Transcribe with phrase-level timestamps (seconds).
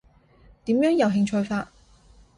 [0.65, 1.69] 點樣有興趣法？